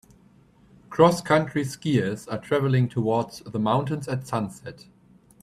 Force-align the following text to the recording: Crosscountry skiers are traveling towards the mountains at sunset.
Crosscountry 0.89 1.63
skiers 1.63 2.27
are 2.31 2.39
traveling 2.39 2.89
towards 2.89 3.41
the 3.41 3.59
mountains 3.59 4.07
at 4.07 4.25
sunset. 4.27 4.87